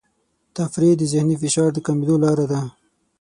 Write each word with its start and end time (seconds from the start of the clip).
تفریح 0.57 0.93
د 0.97 1.01
ذهني 1.13 1.35
فشار 1.41 1.69
د 1.73 1.77
کمېدو 1.87 2.15
لاره 2.23 2.45
ده. 2.51 2.61